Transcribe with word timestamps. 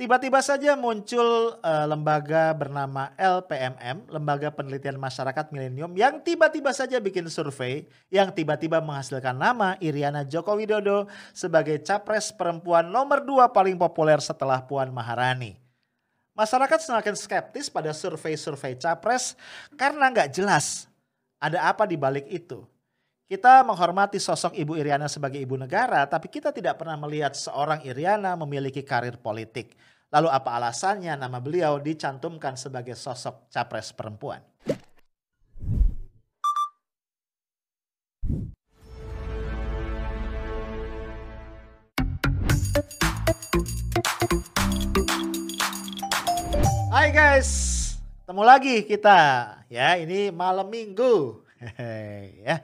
Tiba-tiba 0.00 0.40
saja 0.40 0.80
muncul 0.80 1.60
uh, 1.60 1.84
lembaga 1.84 2.56
bernama 2.56 3.12
LPMM, 3.20 4.08
Lembaga 4.08 4.48
Penelitian 4.48 4.96
Masyarakat 4.96 5.52
Milenium 5.52 5.92
yang 5.92 6.24
tiba-tiba 6.24 6.72
saja 6.72 6.96
bikin 6.96 7.28
survei 7.28 7.84
yang 8.08 8.32
tiba-tiba 8.32 8.80
menghasilkan 8.80 9.36
nama 9.36 9.76
Iriana 9.76 10.24
Joko 10.24 10.56
Widodo 10.56 11.04
sebagai 11.36 11.84
capres 11.84 12.32
perempuan 12.32 12.88
nomor 12.88 13.20
dua 13.20 13.52
paling 13.52 13.76
populer 13.76 14.16
setelah 14.24 14.64
Puan 14.64 14.88
Maharani. 14.88 15.60
Masyarakat 16.32 16.80
semakin 16.80 17.12
skeptis 17.20 17.68
pada 17.68 17.92
survei-survei 17.92 18.80
capres 18.80 19.36
karena 19.76 20.08
nggak 20.08 20.32
jelas 20.32 20.88
ada 21.36 21.68
apa 21.68 21.84
di 21.84 22.00
balik 22.00 22.24
itu. 22.32 22.64
Kita 23.30 23.62
menghormati 23.62 24.18
sosok 24.18 24.58
Ibu 24.58 24.74
Iriana 24.74 25.06
sebagai 25.06 25.38
ibu 25.38 25.54
negara, 25.54 26.02
tapi 26.02 26.26
kita 26.26 26.50
tidak 26.50 26.82
pernah 26.82 26.98
melihat 26.98 27.30
seorang 27.30 27.78
Iriana 27.86 28.34
memiliki 28.34 28.82
karir 28.82 29.22
politik. 29.22 29.78
Lalu 30.10 30.26
apa 30.26 30.58
alasannya 30.58 31.14
nama 31.14 31.38
beliau 31.38 31.78
dicantumkan 31.78 32.58
sebagai 32.58 32.98
sosok 32.98 33.46
capres 33.54 33.94
perempuan? 33.94 34.42
Hai 46.90 47.14
guys, 47.14 47.50
ketemu 48.26 48.42
lagi 48.42 48.82
kita 48.82 49.18
ya 49.70 49.94
ini 50.02 50.34
malam 50.34 50.66
minggu 50.66 51.46
ya 52.42 52.58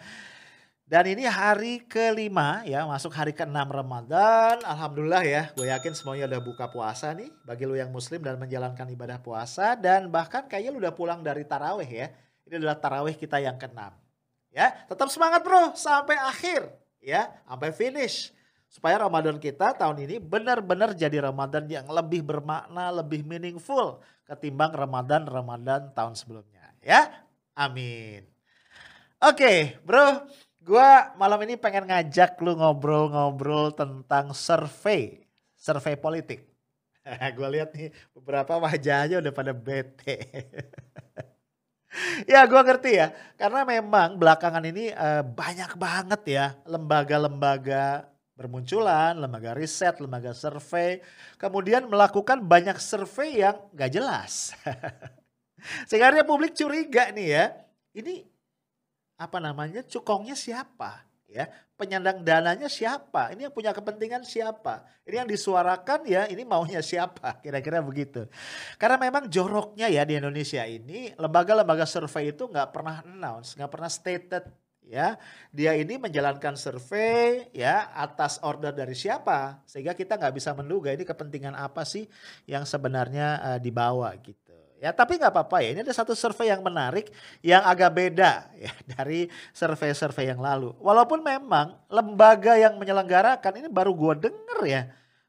dan 0.87 1.03
ini 1.11 1.27
hari 1.27 1.83
kelima 1.83 2.63
ya, 2.63 2.87
masuk 2.87 3.11
hari 3.11 3.35
keenam 3.35 3.67
Ramadan. 3.67 4.63
Alhamdulillah 4.63 5.27
ya, 5.27 5.43
gue 5.59 5.67
yakin 5.67 5.99
semuanya 5.99 6.31
udah 6.31 6.39
buka 6.47 6.71
puasa 6.71 7.11
nih. 7.11 7.27
Bagi 7.43 7.67
lu 7.67 7.75
yang 7.75 7.91
muslim 7.91 8.23
dan 8.23 8.39
menjalankan 8.39 8.87
ibadah 8.95 9.19
puasa. 9.19 9.75
Dan 9.75 10.15
bahkan 10.15 10.47
kayaknya 10.47 10.71
lu 10.71 10.79
udah 10.79 10.95
pulang 10.95 11.27
dari 11.27 11.43
taraweh 11.43 11.91
ya. 11.91 12.07
Ini 12.47 12.63
adalah 12.63 12.79
taraweh 12.79 13.19
kita 13.19 13.43
yang 13.43 13.59
keenam. 13.59 13.99
Ya, 14.55 14.87
tetap 14.87 15.11
semangat 15.11 15.43
bro 15.43 15.75
sampai 15.75 16.23
akhir 16.23 16.71
ya, 17.03 17.35
sampai 17.51 17.75
finish. 17.75 18.31
Supaya 18.71 19.03
Ramadan 19.03 19.43
kita 19.43 19.75
tahun 19.75 20.07
ini 20.07 20.23
benar-benar 20.23 20.95
jadi 20.95 21.19
Ramadan 21.19 21.67
yang 21.67 21.91
lebih 21.91 22.23
bermakna, 22.23 22.95
lebih 22.95 23.27
meaningful 23.27 23.99
ketimbang 24.23 24.71
Ramadan-Ramadan 24.71 25.91
tahun 25.99 26.15
sebelumnya. 26.15 26.71
Ya, 26.79 27.27
amin. 27.59 28.23
Oke 29.17 29.81
bro, 29.81 30.29
Gua 30.67 31.15
malam 31.15 31.39
ini 31.47 31.55
pengen 31.55 31.87
ngajak 31.87 32.43
lu 32.43 32.59
ngobrol-ngobrol 32.59 33.71
tentang 33.71 34.35
survei, 34.35 35.23
survei 35.55 35.95
politik. 35.95 36.43
gue 37.39 37.49
lihat 37.55 37.71
nih 37.71 37.95
beberapa 38.11 38.59
wajahnya 38.59 39.23
udah 39.23 39.31
pada 39.31 39.55
bete. 39.55 40.27
ya 42.33 42.43
gue 42.51 42.61
ngerti 42.67 42.99
ya, 42.99 43.15
karena 43.39 43.63
memang 43.63 44.19
belakangan 44.19 44.67
ini 44.67 44.91
uh, 44.91 45.23
banyak 45.23 45.79
banget 45.79 46.23
ya 46.27 46.47
lembaga-lembaga 46.67 48.11
bermunculan, 48.35 49.17
lembaga 49.17 49.55
riset, 49.55 50.03
lembaga 50.03 50.35
survei, 50.35 50.99
kemudian 51.41 51.87
melakukan 51.87 52.43
banyak 52.43 52.77
survei 52.83 53.41
yang 53.41 53.57
gak 53.73 53.95
jelas. 53.95 54.53
Sehingga 55.89 56.27
publik 56.27 56.53
curiga 56.53 57.15
nih 57.15 57.29
ya, 57.33 57.45
ini 57.97 58.29
apa 59.17 59.41
namanya? 59.41 59.81
Cukongnya 59.85 60.37
siapa? 60.37 61.05
Ya 61.27 61.51
penyandang 61.77 62.25
dananya 62.25 62.67
siapa? 62.73 63.31
Ini 63.37 63.49
yang 63.49 63.55
punya 63.55 63.71
kepentingan 63.77 64.25
siapa? 64.25 64.89
Ini 65.05 65.23
yang 65.23 65.29
disuarakan 65.29 66.09
ya 66.09 66.25
ini 66.27 66.43
maunya 66.43 66.81
siapa? 66.81 67.37
Kira-kira 67.45 67.85
begitu. 67.85 68.25
Karena 68.81 68.97
memang 68.97 69.29
joroknya 69.29 69.87
ya 69.93 70.03
di 70.09 70.17
Indonesia 70.17 70.65
ini 70.65 71.13
lembaga-lembaga 71.15 71.85
survei 71.85 72.33
itu 72.33 72.49
nggak 72.49 72.69
pernah 72.73 73.05
announce 73.05 73.55
nggak 73.61 73.71
pernah 73.71 73.91
stated 73.93 74.45
ya. 74.89 75.21
Dia 75.53 75.77
ini 75.77 76.01
menjalankan 76.01 76.57
survei 76.57 77.53
ya 77.53 77.93
atas 77.93 78.41
order 78.41 78.73
dari 78.73 78.97
siapa? 78.97 79.61
Sehingga 79.69 79.93
kita 79.93 80.17
nggak 80.17 80.35
bisa 80.35 80.57
menduga 80.57 80.91
ini 80.97 81.05
kepentingan 81.05 81.53
apa 81.53 81.85
sih 81.85 82.09
yang 82.49 82.65
sebenarnya 82.65 83.29
uh, 83.41 83.59
dibawa 83.61 84.17
gitu 84.25 84.46
Ya, 84.77 84.93
tapi 84.93 85.17
nggak 85.17 85.33
apa-apa 85.33 85.65
ya. 85.65 85.73
Ini 85.73 85.81
ada 85.81 85.95
satu 85.97 86.13
survei 86.13 86.53
yang 86.53 86.61
menarik 86.61 87.09
yang 87.41 87.65
agak 87.65 87.97
beda 87.97 88.45
ya 88.61 88.73
dari 88.97 89.25
survei-survei 89.57 90.29
yang 90.29 90.41
lalu. 90.41 90.77
Walaupun 90.85 91.25
memang 91.25 91.81
lembaga 91.89 92.61
yang 92.61 92.77
menyelenggarakan 92.77 93.65
ini 93.65 93.69
baru 93.73 93.97
gue 93.97 94.29
denger 94.29 94.61
ya. 94.69 94.83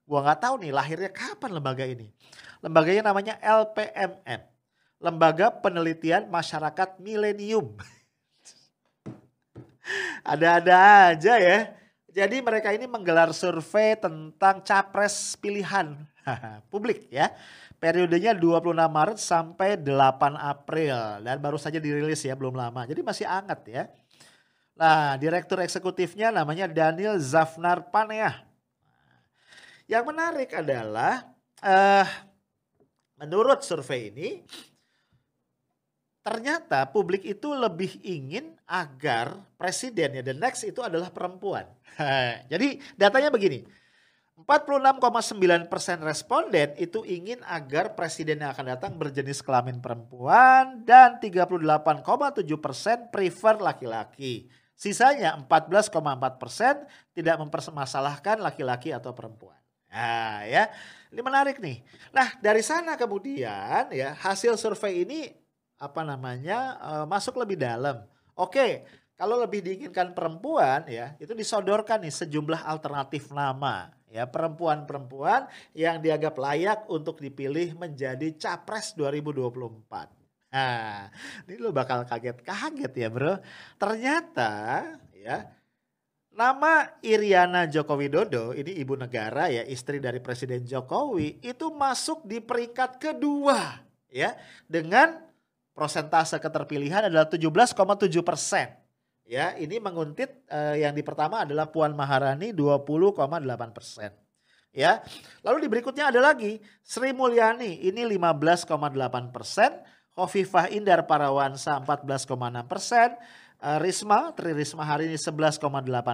Gue 0.04 0.20
nggak 0.20 0.40
tahu 0.44 0.56
nih 0.68 0.72
lahirnya 0.76 1.12
kapan 1.12 1.52
lembaga 1.56 1.88
ini. 1.88 2.12
Lembaganya 2.60 3.12
namanya 3.12 3.40
LPMN. 3.40 4.42
Lembaga 4.98 5.54
Penelitian 5.54 6.28
Masyarakat 6.28 7.00
Milenium. 7.00 7.78
Ada-ada 10.34 11.16
aja 11.16 11.40
ya. 11.40 11.72
Jadi 12.12 12.42
mereka 12.42 12.74
ini 12.74 12.90
menggelar 12.90 13.30
survei 13.30 13.94
tentang 13.94 14.60
capres 14.66 15.38
pilihan 15.38 15.94
publik 16.74 17.08
ya 17.14 17.30
Periodenya 17.78 18.34
26 18.34 18.74
Maret 18.74 19.20
sampai 19.22 19.78
8 19.78 20.34
April 20.34 20.98
dan 21.22 21.38
baru 21.38 21.62
saja 21.62 21.78
dirilis 21.78 22.26
ya, 22.26 22.34
belum 22.34 22.58
lama. 22.58 22.90
Jadi 22.90 23.06
masih 23.06 23.30
hangat 23.30 23.62
ya. 23.70 23.84
Nah, 24.78 25.18
direktur 25.18 25.62
eksekutifnya 25.62 26.34
namanya 26.34 26.66
Daniel 26.66 27.18
Zafnar 27.22 27.90
Paneah. 27.94 28.46
Yang 29.86 30.04
menarik 30.10 30.50
adalah 30.54 31.26
uh, 31.66 32.06
menurut 33.18 33.66
survei 33.66 34.14
ini 34.14 34.30
ternyata 36.22 36.84
publik 36.92 37.24
itu 37.24 37.56
lebih 37.56 38.04
ingin 38.04 38.52
agar 38.68 39.40
presiden 39.56 40.20
ya 40.20 40.24
the 40.28 40.36
next 40.36 40.68
itu 40.68 40.84
adalah 40.84 41.08
perempuan. 41.08 41.66
Jadi 42.52 42.78
datanya 43.00 43.32
begini. 43.32 43.64
46,9 44.38 45.66
persen 45.66 45.98
responden 45.98 46.70
itu 46.78 47.02
ingin 47.10 47.42
agar 47.42 47.98
presiden 47.98 48.46
yang 48.46 48.54
akan 48.54 48.78
datang 48.78 48.94
berjenis 48.94 49.42
kelamin 49.42 49.82
perempuan 49.82 50.86
dan 50.86 51.18
38,7 51.18 52.46
persen 52.62 53.10
prefer 53.10 53.58
laki-laki. 53.58 54.46
Sisanya 54.78 55.34
14,4 55.42 55.90
persen 56.38 56.86
tidak 57.18 57.42
mempermasalahkan 57.42 58.38
laki-laki 58.38 58.94
atau 58.94 59.10
perempuan. 59.18 59.58
Nah 59.90 60.46
ya, 60.46 60.70
ini 61.10 61.22
menarik 61.26 61.58
nih. 61.58 61.82
Nah 62.14 62.38
dari 62.38 62.62
sana 62.62 62.94
kemudian 62.94 63.90
ya 63.90 64.14
hasil 64.22 64.54
survei 64.54 65.02
ini 65.02 65.34
apa 65.82 66.06
namanya 66.06 66.78
uh, 66.78 67.06
masuk 67.10 67.42
lebih 67.42 67.58
dalam. 67.58 68.06
Oke, 68.38 68.86
kalau 69.18 69.42
lebih 69.42 69.66
diinginkan 69.66 70.14
perempuan 70.14 70.86
ya 70.86 71.18
itu 71.18 71.34
disodorkan 71.34 72.06
nih 72.06 72.14
sejumlah 72.14 72.62
alternatif 72.70 73.34
nama 73.34 73.97
ya 74.08 74.28
perempuan-perempuan 74.28 75.48
yang 75.76 76.00
dianggap 76.00 76.36
layak 76.40 76.80
untuk 76.88 77.20
dipilih 77.20 77.76
menjadi 77.76 78.34
capres 78.40 78.96
2024. 78.96 80.18
Nah, 80.48 81.12
ini 81.44 81.60
lo 81.60 81.76
bakal 81.76 82.08
kaget-kaget 82.08 82.94
ya 82.96 83.08
bro. 83.12 83.36
Ternyata 83.76 84.52
ya 85.12 85.44
nama 86.32 86.88
Iriana 87.04 87.68
Joko 87.68 88.00
Widodo, 88.00 88.56
ini 88.56 88.80
ibu 88.80 88.96
negara 88.96 89.52
ya 89.52 89.68
istri 89.68 90.00
dari 90.00 90.24
Presiden 90.24 90.64
Jokowi 90.64 91.44
itu 91.44 91.68
masuk 91.74 92.24
di 92.24 92.40
peringkat 92.40 92.96
kedua 93.02 93.84
ya 94.08 94.40
dengan 94.72 95.20
prosentase 95.76 96.40
keterpilihan 96.40 97.12
adalah 97.12 97.28
17,7 97.30 97.76
persen. 98.24 98.87
Ya, 99.28 99.52
ini 99.60 99.76
menguntit 99.84 100.32
uh, 100.48 100.80
yang 100.80 100.96
di 100.96 101.04
pertama 101.04 101.44
adalah 101.44 101.68
Puan 101.68 101.92
Maharani 101.92 102.56
20,8 102.56 103.20
persen. 103.76 104.16
Ya, 104.72 105.04
lalu 105.44 105.68
di 105.68 105.70
berikutnya 105.74 106.08
ada 106.08 106.24
lagi 106.24 106.64
Sri 106.80 107.12
Mulyani 107.12 107.84
ini 107.84 108.08
15,8 108.08 108.72
persen, 109.36 109.84
Khofifah 110.16 110.72
Indar 110.72 111.04
Parawansa 111.04 111.76
14,6 111.84 112.72
persen, 112.72 113.20
uh, 113.60 113.78
Risma 113.84 114.32
Tri 114.32 114.56
Risma 114.56 114.88
hari 114.88 115.12
ini 115.12 115.20
11,8 115.20 115.60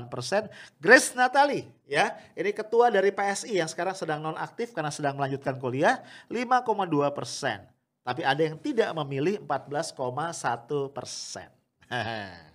persen, 0.10 0.50
Grace 0.82 1.14
Natali 1.14 1.70
ya 1.86 2.18
ini 2.34 2.50
ketua 2.50 2.90
dari 2.90 3.14
PSI 3.14 3.62
yang 3.62 3.70
sekarang 3.70 3.94
sedang 3.94 4.26
non 4.26 4.40
aktif 4.42 4.74
karena 4.74 4.90
sedang 4.90 5.22
melanjutkan 5.22 5.62
kuliah 5.62 6.02
5,2 6.34 7.14
persen. 7.14 7.62
Tapi 8.02 8.26
ada 8.26 8.42
yang 8.42 8.58
tidak 8.58 8.90
memilih 9.06 9.38
14,1 9.46 9.94
persen. 10.92 11.48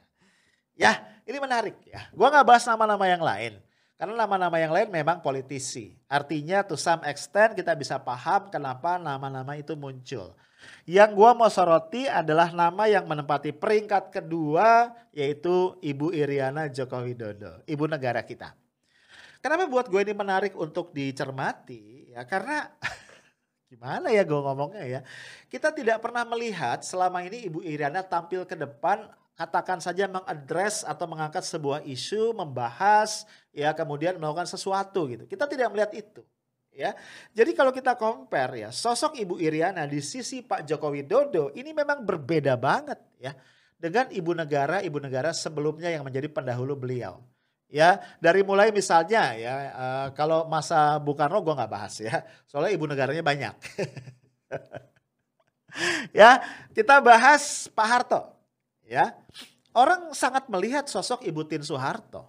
Ya, 0.78 1.02
ini 1.26 1.42
menarik 1.42 1.74
ya. 1.82 2.06
Gua 2.14 2.30
nggak 2.30 2.46
bahas 2.46 2.64
nama-nama 2.64 3.04
yang 3.10 3.20
lain. 3.20 3.58
Karena 3.98 4.14
nama-nama 4.14 4.62
yang 4.62 4.70
lain 4.70 4.88
memang 4.94 5.18
politisi. 5.18 5.98
Artinya 6.06 6.62
to 6.62 6.78
some 6.78 7.02
extent 7.02 7.58
kita 7.58 7.74
bisa 7.74 7.98
paham 7.98 8.46
kenapa 8.46 8.94
nama-nama 8.94 9.58
itu 9.58 9.74
muncul. 9.74 10.38
Yang 10.86 11.10
gua 11.18 11.34
mau 11.34 11.50
soroti 11.50 12.06
adalah 12.06 12.54
nama 12.54 12.86
yang 12.86 13.10
menempati 13.10 13.50
peringkat 13.50 14.14
kedua 14.14 14.94
yaitu 15.10 15.74
Ibu 15.82 16.14
Iriana 16.14 16.70
Joko 16.70 17.02
Widodo, 17.02 17.58
ibu 17.66 17.90
negara 17.90 18.22
kita. 18.22 18.54
Kenapa 19.38 19.70
buat 19.70 19.86
gue 19.86 20.02
ini 20.02 20.14
menarik 20.14 20.54
untuk 20.58 20.90
dicermati? 20.90 22.10
Ya 22.10 22.26
karena 22.26 22.74
gimana 23.70 24.10
ya 24.10 24.26
gue 24.26 24.34
ngomongnya 24.34 24.84
ya. 24.86 25.00
Kita 25.46 25.70
tidak 25.70 26.02
pernah 26.02 26.26
melihat 26.26 26.82
selama 26.82 27.22
ini 27.22 27.46
Ibu 27.46 27.62
Iriana 27.62 28.02
tampil 28.02 28.42
ke 28.46 28.58
depan 28.58 29.06
katakan 29.38 29.78
saja 29.78 30.10
mengadres 30.10 30.82
atau 30.82 31.06
mengangkat 31.06 31.46
sebuah 31.46 31.86
isu, 31.86 32.34
membahas, 32.34 33.22
ya 33.54 33.70
kemudian 33.70 34.18
melakukan 34.18 34.50
sesuatu 34.50 35.06
gitu. 35.06 35.30
Kita 35.30 35.46
tidak 35.46 35.70
melihat 35.70 35.94
itu. 35.94 36.26
Ya, 36.74 36.94
jadi 37.34 37.58
kalau 37.58 37.74
kita 37.74 37.98
compare 37.98 38.66
ya, 38.66 38.70
sosok 38.70 39.18
Ibu 39.18 39.42
Iriana 39.42 39.82
di 39.86 39.98
sisi 39.98 40.46
Pak 40.46 40.62
Joko 40.62 40.94
Widodo 40.94 41.50
ini 41.58 41.74
memang 41.74 42.06
berbeda 42.06 42.54
banget 42.54 43.02
ya 43.18 43.34
dengan 43.74 44.06
ibu 44.14 44.30
negara 44.30 44.78
ibu 44.86 45.02
negara 45.02 45.34
sebelumnya 45.34 45.90
yang 45.90 46.06
menjadi 46.06 46.30
pendahulu 46.30 46.78
beliau. 46.78 47.18
Ya, 47.66 47.98
dari 48.22 48.46
mulai 48.46 48.70
misalnya 48.70 49.34
ya, 49.34 49.54
uh, 49.74 50.06
kalau 50.14 50.46
masa 50.46 51.02
Bung 51.02 51.18
Karno 51.18 51.42
gue 51.42 51.50
nggak 51.50 51.72
bahas 51.72 51.98
ya, 51.98 52.22
soalnya 52.46 52.70
ibu 52.70 52.86
negaranya 52.86 53.26
banyak. 53.26 53.54
ya, 56.18 56.38
kita 56.78 57.02
bahas 57.02 57.66
Pak 57.74 57.86
Harto. 57.90 58.37
Ya, 58.88 59.12
orang 59.76 60.16
sangat 60.16 60.48
melihat 60.48 60.88
sosok 60.88 61.20
Ibu 61.20 61.44
Tin 61.44 61.60
Soeharto 61.60 62.24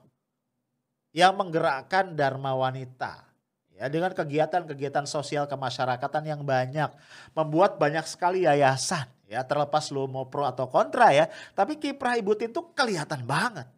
yang 1.16 1.32
menggerakkan 1.40 2.12
Dharma 2.20 2.52
Wanita 2.52 3.24
ya 3.80 3.88
dengan 3.88 4.12
kegiatan-kegiatan 4.12 5.08
sosial 5.08 5.48
kemasyarakatan 5.48 6.28
yang 6.28 6.44
banyak, 6.44 6.92
membuat 7.32 7.80
banyak 7.80 8.04
sekali 8.04 8.44
yayasan 8.44 9.08
ya 9.30 9.40
terlepas 9.48 9.88
lu 9.94 10.04
mau 10.12 10.28
pro 10.28 10.44
atau 10.44 10.68
kontra 10.68 11.16
ya, 11.16 11.32
tapi 11.56 11.80
kiprah 11.80 12.20
Ibu 12.20 12.36
Tin 12.36 12.52
tuh 12.52 12.76
kelihatan 12.76 13.24
banget. 13.24 13.70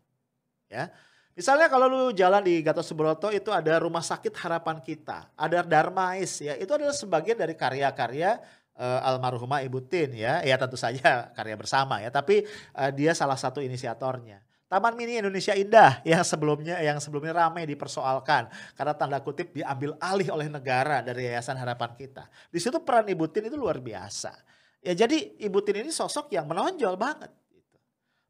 Ya. 0.66 0.90
Misalnya 1.32 1.72
kalau 1.72 1.88
lu 1.88 2.04
jalan 2.12 2.44
di 2.44 2.60
Gatot 2.60 2.84
Subroto 2.84 3.32
itu 3.32 3.54
ada 3.54 3.78
rumah 3.80 4.04
sakit 4.04 4.36
harapan 4.42 4.82
kita, 4.84 5.32
ada 5.38 5.64
Darmais 5.64 6.44
ya, 6.44 6.58
itu 6.58 6.72
adalah 6.74 6.98
sebagian 6.98 7.40
dari 7.40 7.56
karya-karya 7.56 8.42
uh, 8.78 9.08
almarhumah 9.08 9.66
Ibu 9.66 9.84
Tin 9.88 10.16
ya, 10.16 10.46
ya 10.46 10.56
tentu 10.56 10.78
saja 10.80 11.32
karya 11.36 11.56
bersama 11.60 12.00
ya, 12.00 12.14
tapi 12.14 12.46
uh, 12.76 12.92
dia 12.94 13.12
salah 13.18 13.40
satu 13.40 13.60
inisiatornya. 13.60 14.44
Taman 14.72 14.96
Mini 14.96 15.20
Indonesia 15.20 15.52
Indah 15.52 16.00
yang 16.08 16.24
sebelumnya 16.24 16.80
yang 16.80 16.96
sebelumnya 17.04 17.36
ramai 17.36 17.68
dipersoalkan 17.68 18.48
karena 18.80 18.94
tanda 18.96 19.20
kutip 19.20 19.52
diambil 19.52 20.00
alih 20.00 20.32
oleh 20.32 20.48
negara 20.48 21.04
dari 21.04 21.28
Yayasan 21.28 21.60
Harapan 21.60 21.92
Kita. 22.00 22.32
Di 22.48 22.56
situ 22.64 22.80
peran 22.80 23.04
Ibu 23.12 23.28
Tin 23.28 23.52
itu 23.52 23.60
luar 23.60 23.84
biasa. 23.84 24.32
Ya 24.80 24.96
jadi 24.96 25.36
Ibu 25.44 25.60
Tin 25.68 25.84
ini 25.84 25.92
sosok 25.92 26.32
yang 26.32 26.48
menonjol 26.48 26.96
banget. 26.96 27.30
Gitu. 27.52 27.78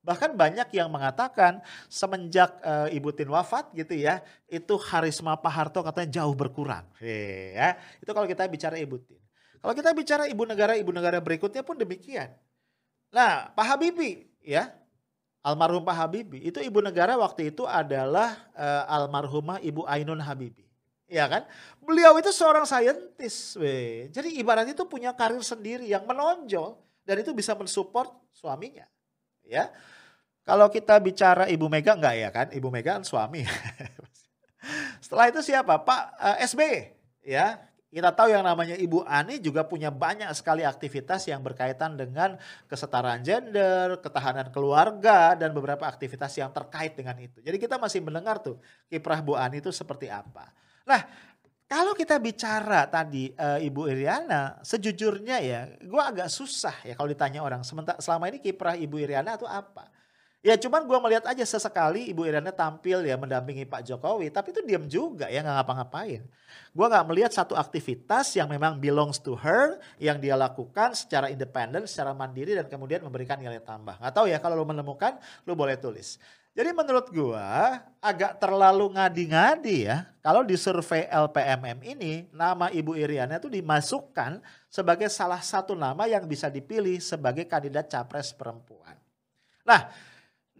Bahkan 0.01 0.33
banyak 0.33 0.73
yang 0.73 0.89
mengatakan 0.89 1.61
semenjak 1.85 2.57
uh, 2.65 2.89
Ibu 2.89 3.13
Tin 3.13 3.29
wafat 3.29 3.69
gitu 3.77 3.93
ya, 3.93 4.25
itu 4.49 4.73
harisma 4.89 5.37
Pak 5.37 5.53
Harto 5.53 5.85
katanya 5.85 6.25
jauh 6.25 6.33
berkurang. 6.33 6.89
He, 6.97 7.53
ya, 7.53 7.77
itu 8.01 8.09
kalau 8.09 8.25
kita 8.25 8.49
bicara 8.49 8.81
Ibu 8.81 8.97
Tin. 9.05 9.20
Kalau 9.61 9.73
kita 9.77 9.93
bicara 9.93 10.25
ibu 10.25 10.41
negara, 10.43 10.73
ibu 10.73 10.89
negara 10.89 11.21
berikutnya 11.21 11.61
pun 11.61 11.77
demikian. 11.77 12.33
Nah, 13.13 13.53
Pak 13.53 13.65
Habibie 13.65 14.25
ya, 14.41 14.73
almarhum 15.45 15.85
Pak 15.85 15.95
Habibie 15.95 16.41
itu 16.41 16.57
ibu 16.65 16.81
negara 16.81 17.13
waktu 17.13 17.53
itu 17.53 17.69
adalah 17.69 18.41
uh, 18.57 18.89
almarhumah 18.89 19.61
Ibu 19.61 19.85
Ainun 19.85 20.17
Habibie. 20.17 20.65
Ya 21.11 21.27
kan? 21.27 21.43
Beliau 21.83 22.15
itu 22.15 22.31
seorang 22.31 22.63
saintis. 22.63 23.59
Jadi 24.15 24.39
ibaratnya 24.39 24.71
itu 24.71 24.87
punya 24.87 25.11
karir 25.11 25.43
sendiri 25.43 25.83
yang 25.83 26.07
menonjol 26.07 26.79
dan 27.03 27.19
itu 27.19 27.35
bisa 27.35 27.51
mensupport 27.51 28.15
suaminya. 28.31 28.87
Ya. 29.43 29.67
Kalau 30.47 30.71
kita 30.71 30.97
bicara 31.03 31.51
Ibu 31.51 31.67
Mega 31.67 31.99
enggak 31.99 32.15
ya 32.15 32.29
kan? 32.31 32.47
Ibu 32.49 32.71
Mega 32.71 32.97
kan 32.97 33.03
suami. 33.03 33.43
Setelah 35.03 35.27
itu 35.29 35.43
siapa? 35.43 35.83
Pak 35.83 36.01
uh, 36.15 36.37
eh, 36.39 36.47
SBY 36.47 36.75
ya 37.27 37.59
kita 37.91 38.15
tahu 38.15 38.31
yang 38.31 38.47
namanya 38.47 38.79
Ibu 38.79 39.03
Ani 39.03 39.43
juga 39.43 39.67
punya 39.67 39.91
banyak 39.91 40.31
sekali 40.31 40.63
aktivitas 40.63 41.27
yang 41.27 41.43
berkaitan 41.43 41.99
dengan 41.99 42.39
kesetaraan 42.71 43.19
gender, 43.19 43.99
ketahanan 43.99 44.47
keluarga, 44.47 45.35
dan 45.35 45.51
beberapa 45.51 45.83
aktivitas 45.83 46.31
yang 46.39 46.55
terkait 46.55 46.95
dengan 46.95 47.19
itu. 47.19 47.43
Jadi 47.43 47.59
kita 47.59 47.75
masih 47.75 47.99
mendengar 47.99 48.39
tuh 48.39 48.55
kiprah 48.87 49.19
Bu 49.19 49.35
Ani 49.35 49.59
itu 49.59 49.75
seperti 49.75 50.07
apa. 50.07 50.55
Nah, 50.87 51.03
kalau 51.67 51.91
kita 51.91 52.15
bicara 52.15 52.87
tadi 52.87 53.35
e, 53.35 53.47
Ibu 53.67 53.91
Iriana, 53.91 54.59
sejujurnya 54.63 55.37
ya, 55.43 55.67
gue 55.79 56.03
agak 56.03 56.31
susah 56.31 56.87
ya 56.87 56.95
kalau 56.95 57.11
ditanya 57.11 57.43
orang. 57.43 57.63
Sementara 57.67 57.99
selama 57.99 58.31
ini 58.31 58.39
kiprah 58.39 58.79
Ibu 58.79 59.03
Iriana 59.03 59.35
itu 59.35 59.47
apa? 59.47 59.91
Ya 60.41 60.57
cuman 60.57 60.89
gue 60.89 60.97
melihat 61.05 61.29
aja 61.29 61.45
sesekali 61.45 62.09
Ibu 62.09 62.25
Iriana 62.25 62.49
tampil 62.49 63.05
ya 63.05 63.13
mendampingi 63.13 63.61
Pak 63.61 63.85
Jokowi, 63.85 64.33
tapi 64.33 64.49
itu 64.49 64.65
diam 64.65 64.89
juga 64.89 65.29
ya 65.29 65.45
nggak 65.45 65.53
ngapa-ngapain. 65.61 66.25
Gue 66.73 66.85
nggak 66.89 67.05
melihat 67.13 67.29
satu 67.29 67.53
aktivitas 67.53 68.33
yang 68.33 68.49
memang 68.49 68.81
belongs 68.81 69.21
to 69.21 69.37
her, 69.37 69.77
yang 70.01 70.17
dia 70.17 70.33
lakukan 70.33 70.97
secara 70.97 71.29
independen, 71.29 71.85
secara 71.85 72.17
mandiri 72.17 72.57
dan 72.57 72.65
kemudian 72.65 73.05
memberikan 73.05 73.37
nilai 73.37 73.61
tambah. 73.61 74.01
Gak 74.01 74.13
tahu 74.17 74.33
ya 74.33 74.41
kalau 74.41 74.57
lo 74.57 74.65
menemukan, 74.65 75.21
lo 75.45 75.53
boleh 75.53 75.77
tulis. 75.77 76.17
Jadi 76.51 76.73
menurut 76.75 77.07
gue 77.13 77.47
agak 78.03 78.41
terlalu 78.41 78.91
ngadi-ngadi 78.97 79.77
ya 79.87 80.03
kalau 80.19 80.43
di 80.43 80.59
survei 80.59 81.07
LPMM 81.07 81.79
ini 81.79 82.27
nama 82.33 82.67
Ibu 82.67 82.97
Iriana 82.99 83.39
itu 83.39 83.47
dimasukkan 83.47 84.43
sebagai 84.67 85.07
salah 85.07 85.39
satu 85.39 85.79
nama 85.79 86.11
yang 86.11 86.27
bisa 86.27 86.51
dipilih 86.51 86.99
sebagai 86.99 87.47
kandidat 87.47 87.87
capres 87.87 88.35
perempuan. 88.35 88.99
Nah 89.63 89.95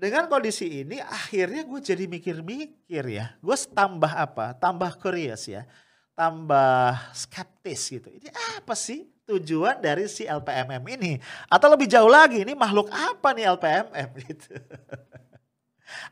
dengan 0.01 0.25
kondisi 0.25 0.81
ini 0.81 0.97
akhirnya 0.97 1.61
gue 1.61 1.77
jadi 1.77 2.09
mikir-mikir 2.09 3.05
ya. 3.05 3.37
Gue 3.37 3.53
tambah 3.69 4.09
apa? 4.09 4.57
Tambah 4.57 4.97
curious 4.97 5.45
ya. 5.45 5.69
Tambah 6.17 7.13
skeptis 7.13 7.85
gitu. 7.85 8.09
Ini 8.09 8.33
apa 8.57 8.73
sih 8.73 9.05
tujuan 9.29 9.77
dari 9.77 10.09
si 10.09 10.25
LPMM 10.25 10.81
ini? 10.97 11.21
Atau 11.45 11.69
lebih 11.69 11.85
jauh 11.85 12.09
lagi 12.09 12.41
ini 12.41 12.57
makhluk 12.57 12.89
apa 12.89 13.29
nih 13.37 13.45
LPMM 13.53 14.09
gitu. 14.25 14.57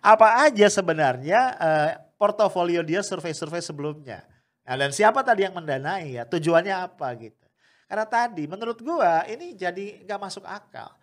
apa 0.03 0.45
aja 0.45 0.67
sebenarnya 0.69 1.41
uh, 1.57 1.91
portofolio 2.13 2.85
dia 2.85 3.01
survei-survei 3.01 3.63
sebelumnya. 3.65 4.21
Nah, 4.69 4.77
dan 4.77 4.93
siapa 4.93 5.25
tadi 5.25 5.49
yang 5.49 5.57
mendanai 5.57 6.13
ya? 6.13 6.29
Tujuannya 6.29 6.77
apa 6.77 7.09
gitu. 7.17 7.45
Karena 7.89 8.05
tadi 8.05 8.45
menurut 8.45 8.77
gue 8.77 9.11
ini 9.33 9.57
jadi 9.57 10.05
gak 10.05 10.21
masuk 10.21 10.45
akal. 10.45 10.93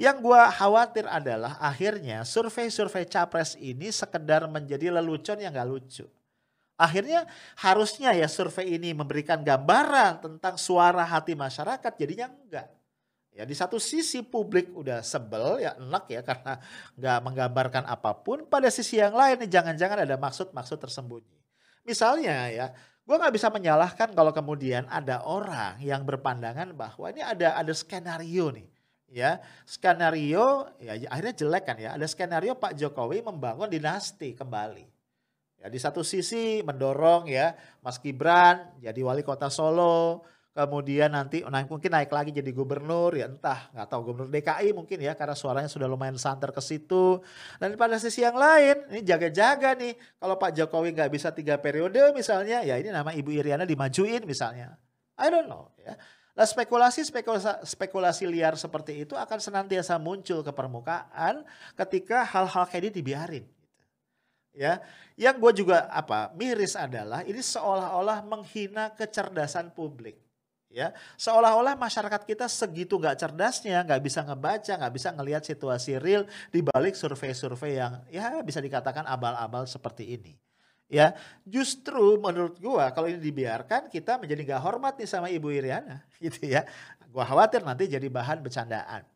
Yang 0.00 0.16
gue 0.24 0.42
khawatir 0.56 1.04
adalah 1.04 1.60
akhirnya 1.60 2.24
survei-survei 2.24 3.04
capres 3.04 3.52
ini 3.60 3.92
sekedar 3.92 4.48
menjadi 4.48 4.88
lelucon 4.88 5.36
yang 5.36 5.52
gak 5.52 5.68
lucu. 5.68 6.08
Akhirnya 6.80 7.28
harusnya 7.60 8.16
ya 8.16 8.24
survei 8.24 8.80
ini 8.80 8.96
memberikan 8.96 9.44
gambaran 9.44 10.24
tentang 10.24 10.56
suara 10.56 11.04
hati 11.04 11.36
masyarakat 11.36 11.92
jadinya 12.00 12.32
enggak. 12.32 12.72
Ya 13.36 13.44
di 13.44 13.52
satu 13.52 13.76
sisi 13.76 14.24
publik 14.24 14.72
udah 14.72 15.04
sebel 15.04 15.60
ya 15.60 15.76
enak 15.76 16.08
ya 16.08 16.24
karena 16.24 16.56
nggak 16.96 17.18
menggambarkan 17.20 17.84
apa 17.84 18.16
pun. 18.24 18.48
Pada 18.48 18.72
sisi 18.72 18.96
yang 18.96 19.12
lain 19.12 19.44
jangan-jangan 19.44 20.08
ada 20.08 20.16
maksud-maksud 20.16 20.80
tersembunyi. 20.80 21.36
Misalnya 21.84 22.48
ya 22.48 22.66
gue 23.04 23.16
nggak 23.20 23.36
bisa 23.36 23.52
menyalahkan 23.52 24.16
kalau 24.16 24.32
kemudian 24.32 24.88
ada 24.88 25.20
orang 25.28 25.76
yang 25.84 26.08
berpandangan 26.08 26.72
bahwa 26.72 27.12
ini 27.12 27.20
ada 27.20 27.60
ada 27.60 27.76
skenario 27.76 28.48
nih 28.48 28.79
ya 29.10 29.42
skenario 29.66 30.70
ya 30.78 30.96
akhirnya 31.10 31.34
jelek 31.34 31.64
kan 31.66 31.76
ya. 31.76 31.98
Ada 31.98 32.06
skenario 32.06 32.56
Pak 32.56 32.78
Jokowi 32.78 33.20
membangun 33.26 33.66
dinasti 33.66 34.32
kembali. 34.38 34.86
Ya 35.60 35.68
di 35.68 35.76
satu 35.76 36.00
sisi 36.00 36.64
mendorong 36.64 37.28
ya 37.28 37.52
Mas 37.84 38.00
Gibran 38.00 38.80
jadi 38.80 38.96
wali 39.04 39.20
kota 39.20 39.52
Solo 39.52 40.24
kemudian 40.50 41.14
nanti 41.14 41.46
naik 41.46 41.70
mungkin 41.70 41.94
naik 41.94 42.10
lagi 42.10 42.34
jadi 42.34 42.50
gubernur 42.50 43.14
ya 43.14 43.30
entah 43.30 43.70
nggak 43.70 43.86
tahu 43.86 44.00
gubernur 44.10 44.30
DKI 44.34 44.74
mungkin 44.74 44.98
ya 44.98 45.14
karena 45.14 45.38
suaranya 45.38 45.70
sudah 45.70 45.86
lumayan 45.86 46.18
santer 46.18 46.50
ke 46.50 46.62
situ. 46.64 47.20
Dan 47.60 47.76
pada 47.76 48.00
sisi 48.00 48.24
yang 48.24 48.34
lain 48.34 48.88
ini 48.90 49.04
jaga-jaga 49.04 49.76
nih 49.78 49.94
kalau 50.18 50.40
Pak 50.40 50.56
Jokowi 50.56 50.96
nggak 50.96 51.10
bisa 51.12 51.30
tiga 51.30 51.60
periode 51.60 52.00
misalnya 52.16 52.64
ya 52.66 52.80
ini 52.80 52.90
nama 52.90 53.14
Ibu 53.14 53.30
Iriana 53.30 53.68
dimajuin 53.68 54.24
misalnya. 54.24 54.74
I 55.20 55.28
don't 55.28 55.46
know 55.46 55.70
ya 55.76 55.94
Nah 56.38 56.46
spekulasi, 56.46 57.02
spekulasi 57.02 57.66
spekulasi 57.66 58.24
liar 58.30 58.54
seperti 58.54 59.02
itu 59.02 59.18
akan 59.18 59.38
senantiasa 59.42 59.98
muncul 59.98 60.46
ke 60.46 60.52
permukaan 60.54 61.42
ketika 61.74 62.22
hal-hal 62.22 62.64
kayak 62.70 62.86
ini 62.86 62.90
dibiarin. 62.90 63.44
Gitu. 63.44 63.58
Ya, 64.50 64.82
yang 65.14 65.38
gue 65.38 65.62
juga 65.62 65.86
apa 65.90 66.34
miris 66.34 66.74
adalah 66.74 67.22
ini 67.22 67.38
seolah-olah 67.38 68.22
menghina 68.26 68.90
kecerdasan 68.94 69.70
publik. 69.74 70.18
Ya, 70.70 70.94
seolah-olah 71.18 71.74
masyarakat 71.74 72.22
kita 72.22 72.46
segitu 72.46 72.94
nggak 72.94 73.18
cerdasnya, 73.18 73.82
nggak 73.82 74.02
bisa 74.06 74.22
ngebaca, 74.22 74.70
nggak 74.70 74.94
bisa 74.94 75.08
ngelihat 75.10 75.42
situasi 75.42 75.98
real 75.98 76.22
di 76.54 76.62
balik 76.62 76.94
survei-survei 76.94 77.74
yang 77.74 77.98
ya 78.06 78.38
bisa 78.46 78.62
dikatakan 78.62 79.02
abal-abal 79.02 79.66
seperti 79.66 80.14
ini 80.14 80.38
ya 80.90 81.14
justru 81.46 82.18
menurut 82.18 82.58
gua 82.58 82.90
kalau 82.90 83.06
ini 83.06 83.22
dibiarkan 83.22 83.86
kita 83.86 84.18
menjadi 84.18 84.58
gak 84.58 84.62
hormat 84.66 84.98
nih 84.98 85.08
sama 85.08 85.30
Ibu 85.30 85.48
Iriana 85.54 86.02
gitu 86.24 86.50
ya. 86.50 86.66
Gua 87.08 87.22
khawatir 87.22 87.62
nanti 87.62 87.86
jadi 87.86 88.06
bahan 88.10 88.42
bercandaan. 88.42 89.06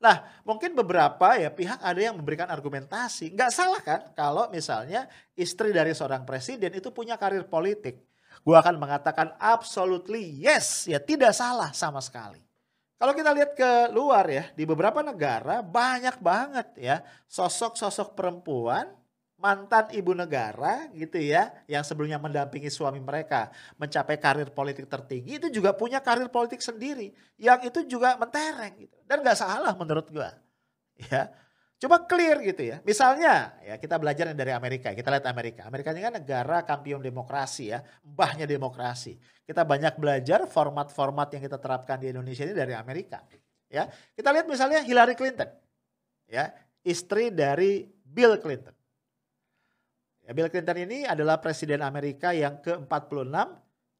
Nah 0.00 0.16
mungkin 0.42 0.74
beberapa 0.74 1.38
ya 1.38 1.52
pihak 1.52 1.78
ada 1.78 2.00
yang 2.00 2.18
memberikan 2.18 2.50
argumentasi. 2.50 3.30
Nggak 3.36 3.52
salah 3.54 3.80
kan 3.80 4.00
kalau 4.18 4.50
misalnya 4.50 5.06
istri 5.38 5.70
dari 5.70 5.94
seorang 5.94 6.26
presiden 6.26 6.74
itu 6.74 6.90
punya 6.90 7.14
karir 7.14 7.46
politik. 7.46 8.02
Gue 8.40 8.56
akan 8.56 8.80
mengatakan 8.80 9.36
absolutely 9.36 10.40
yes, 10.40 10.88
ya 10.88 10.96
tidak 10.96 11.36
salah 11.36 11.70
sama 11.76 12.00
sekali. 12.00 12.40
Kalau 13.00 13.16
kita 13.16 13.32
lihat 13.32 13.56
ke 13.56 13.88
luar 13.96 14.28
ya, 14.28 14.44
di 14.52 14.68
beberapa 14.68 15.00
negara 15.00 15.64
banyak 15.64 16.20
banget 16.20 16.68
ya 16.76 16.96
sosok-sosok 17.32 18.12
perempuan 18.12 18.92
mantan 19.40 19.88
ibu 19.96 20.12
negara 20.12 20.92
gitu 20.92 21.16
ya 21.16 21.48
yang 21.64 21.80
sebelumnya 21.80 22.20
mendampingi 22.20 22.68
suami 22.68 23.00
mereka 23.00 23.48
mencapai 23.80 24.20
karir 24.20 24.52
politik 24.52 24.84
tertinggi 24.84 25.40
itu 25.40 25.48
juga 25.48 25.72
punya 25.72 25.98
karir 26.04 26.28
politik 26.28 26.60
sendiri 26.60 27.16
yang 27.40 27.56
itu 27.64 27.88
juga 27.88 28.20
mentereng 28.20 28.76
gitu. 28.76 28.96
Dan 29.08 29.24
nggak 29.24 29.40
salah 29.40 29.72
menurut 29.72 30.06
gua 30.12 30.36
ya. 31.08 31.32
Coba 31.80 32.04
clear 32.04 32.44
gitu 32.44 32.60
ya. 32.60 32.84
Misalnya 32.84 33.56
ya 33.64 33.80
kita 33.80 33.96
belajar 33.96 34.28
dari 34.36 34.52
Amerika 34.52 34.92
kita 34.92 35.08
lihat 35.08 35.24
Amerika. 35.24 35.64
Amerika 35.64 35.96
ini 35.96 36.04
kan 36.04 36.12
negara 36.20 36.60
kampion 36.60 37.00
demokrasi 37.00 37.72
ya 37.72 37.80
mbahnya 38.04 38.44
demokrasi. 38.44 39.16
Kita 39.48 39.64
banyak 39.64 39.96
belajar 39.96 40.44
format-format 40.44 41.32
yang 41.32 41.42
kita 41.48 41.56
terapkan 41.56 41.96
di 41.96 42.12
Indonesia 42.12 42.44
ini 42.44 42.52
dari 42.52 42.76
Amerika 42.76 43.24
ya. 43.72 43.88
Kita 44.12 44.28
lihat 44.36 44.44
misalnya 44.44 44.84
Hillary 44.84 45.16
Clinton 45.16 45.48
ya. 46.28 46.52
Istri 46.80 47.32
dari 47.32 47.88
Bill 48.04 48.40
Clinton 48.40 48.79
Ya, 50.30 50.38
Bill 50.38 50.46
Clinton 50.46 50.78
ini 50.86 51.02
adalah 51.02 51.42
presiden 51.42 51.82
Amerika 51.82 52.30
yang 52.30 52.62
ke-46 52.62 53.34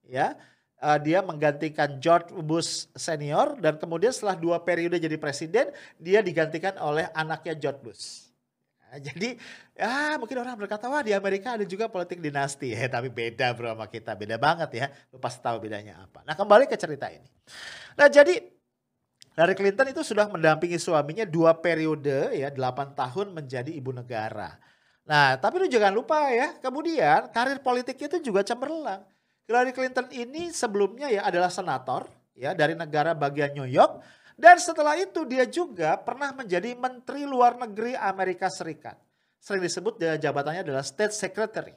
ya. 0.07 0.39
Uh, 0.79 0.95
dia 1.03 1.27
menggantikan 1.27 1.99
George 1.99 2.31
Bush 2.47 2.87
senior 2.95 3.59
dan 3.59 3.83
kemudian 3.83 4.15
setelah 4.15 4.39
dua 4.39 4.63
periode 4.63 4.95
jadi 4.97 5.19
presiden 5.19 5.75
dia 5.99 6.23
digantikan 6.23 6.79
oleh 6.79 7.11
anaknya 7.19 7.59
George 7.59 7.83
Bush. 7.83 8.31
Nah, 8.79 9.03
jadi 9.03 9.35
ya 9.75 10.23
mungkin 10.23 10.39
orang 10.39 10.55
berkata 10.55 10.87
wah 10.87 11.03
di 11.03 11.11
Amerika 11.11 11.59
ada 11.59 11.67
juga 11.67 11.91
politik 11.91 12.23
dinasti 12.23 12.79
ya 12.79 12.87
tapi 12.95 13.11
beda 13.11 13.51
bro 13.53 13.75
sama 13.75 13.91
kita 13.91 14.15
beda 14.15 14.39
banget 14.39 14.71
ya 14.73 14.87
lu 15.11 15.19
pasti 15.19 15.43
tahu 15.43 15.67
bedanya 15.67 15.99
apa. 15.99 16.23
Nah 16.23 16.39
kembali 16.39 16.71
ke 16.71 16.79
cerita 16.79 17.11
ini. 17.11 17.27
Nah 17.99 18.07
jadi 18.07 18.39
Hillary 19.35 19.59
Clinton 19.59 19.87
itu 19.99 20.07
sudah 20.07 20.31
mendampingi 20.31 20.79
suaminya 20.79 21.27
dua 21.27 21.59
periode 21.59 22.39
ya 22.39 22.55
8 22.55 22.95
tahun 22.95 23.35
menjadi 23.35 23.75
ibu 23.75 23.91
negara. 23.91 24.70
Nah, 25.09 25.41
tapi 25.41 25.59
lu 25.63 25.67
jangan 25.67 25.93
lupa 25.97 26.29
ya, 26.31 26.55
kemudian 26.61 27.33
karir 27.33 27.59
politiknya 27.59 28.07
itu 28.17 28.31
juga 28.31 28.45
cemerlang. 28.45 29.03
Hillary 29.51 29.75
Clinton 29.75 30.07
ini 30.15 30.55
sebelumnya 30.55 31.11
ya 31.11 31.27
adalah 31.27 31.51
senator 31.51 32.07
ya 32.39 32.55
dari 32.55 32.79
negara 32.79 33.19
bagian 33.19 33.51
New 33.59 33.67
York 33.67 33.99
dan 34.39 34.57
setelah 34.63 34.95
itu 34.95 35.27
dia 35.27 35.43
juga 35.45 35.99
pernah 35.99 36.31
menjadi 36.31 36.73
menteri 36.79 37.27
luar 37.27 37.59
negeri 37.59 37.99
Amerika 37.99 38.47
Serikat. 38.47 38.95
Sering 39.43 39.61
disebut 39.61 39.99
dia 39.99 40.15
jabatannya 40.17 40.63
adalah 40.63 40.87
State 40.87 41.13
Secretary. 41.13 41.75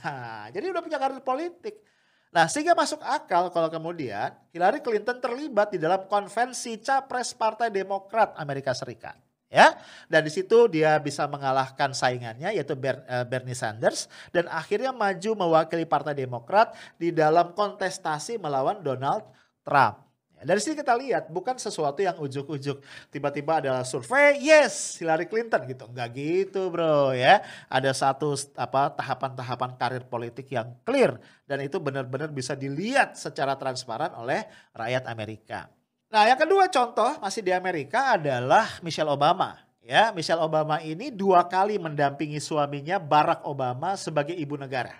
Nah, 0.00 0.46
jadi 0.54 0.70
udah 0.70 0.86
punya 0.86 1.02
karir 1.02 1.18
politik. 1.18 1.82
Nah, 2.30 2.46
sehingga 2.46 2.78
masuk 2.78 3.02
akal 3.02 3.50
kalau 3.50 3.66
kemudian 3.66 4.30
Hillary 4.54 4.78
Clinton 4.78 5.18
terlibat 5.18 5.74
di 5.74 5.82
dalam 5.82 6.06
konvensi 6.06 6.78
capres 6.78 7.34
Partai 7.34 7.74
Demokrat 7.74 8.38
Amerika 8.38 8.70
Serikat 8.70 9.18
ya. 9.50 9.76
Dan 10.06 10.24
di 10.24 10.32
situ 10.32 10.70
dia 10.70 10.96
bisa 11.02 11.26
mengalahkan 11.26 11.90
saingannya 11.92 12.54
yaitu 12.54 12.78
eh, 12.78 13.26
Bernie 13.26 13.58
Sanders 13.58 14.06
dan 14.30 14.46
akhirnya 14.48 14.94
maju 14.94 15.30
mewakili 15.36 15.84
Partai 15.84 16.14
Demokrat 16.14 16.72
di 16.96 17.10
dalam 17.10 17.52
kontestasi 17.52 18.38
melawan 18.38 18.80
Donald 18.80 19.26
Trump. 19.66 20.10
Ya, 20.40 20.48
dari 20.48 20.60
sini 20.64 20.80
kita 20.80 20.96
lihat 20.96 21.28
bukan 21.28 21.60
sesuatu 21.60 22.00
yang 22.00 22.16
ujuk-ujuk 22.16 22.80
tiba-tiba 23.12 23.60
adalah 23.60 23.84
survei 23.84 24.40
yes 24.40 24.96
Hillary 24.96 25.28
Clinton 25.28 25.68
gitu 25.68 25.84
enggak 25.84 26.16
gitu 26.16 26.72
bro 26.72 27.12
ya 27.12 27.44
ada 27.68 27.92
satu 27.92 28.32
apa 28.56 28.88
tahapan-tahapan 28.96 29.76
karir 29.76 30.04
politik 30.08 30.48
yang 30.48 30.72
clear 30.80 31.20
dan 31.44 31.60
itu 31.60 31.76
benar-benar 31.76 32.32
bisa 32.32 32.56
dilihat 32.56 33.20
secara 33.20 33.52
transparan 33.60 34.16
oleh 34.16 34.48
rakyat 34.72 35.04
Amerika. 35.12 35.68
Nah, 36.10 36.26
yang 36.26 36.42
kedua 36.42 36.66
contoh 36.66 37.22
masih 37.22 37.38
di 37.38 37.54
Amerika 37.54 38.18
adalah 38.18 38.66
Michelle 38.82 39.14
Obama. 39.14 39.54
Ya, 39.78 40.10
Michelle 40.10 40.42
Obama 40.42 40.82
ini 40.82 41.06
dua 41.06 41.46
kali 41.46 41.78
mendampingi 41.78 42.42
suaminya 42.42 42.98
Barack 42.98 43.46
Obama 43.46 43.94
sebagai 43.94 44.34
ibu 44.34 44.58
negara. 44.58 44.90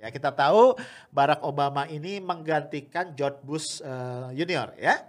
Ya, 0.00 0.08
kita 0.08 0.32
tahu 0.32 0.72
Barack 1.12 1.44
Obama 1.44 1.84
ini 1.92 2.24
menggantikan 2.24 3.12
George 3.12 3.40
Bush 3.44 3.84
uh, 3.84 4.32
Junior 4.32 4.72
ya. 4.80 5.04